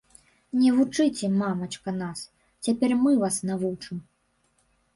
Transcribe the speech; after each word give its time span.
Не 0.61 0.69
вучыце, 0.77 1.29
мамачка, 1.41 1.93
нас, 1.99 2.19
цяпер 2.67 2.91
мы 3.05 3.15
вас 3.27 3.35
навучым. 3.51 4.05